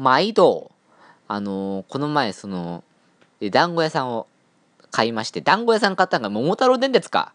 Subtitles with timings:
[0.00, 0.70] 毎度、
[1.28, 2.82] あのーこの前、その、
[3.50, 4.26] 団子屋さんを
[4.90, 7.34] 買いまして、団子屋さん買ったのが桃太郎電鉄か。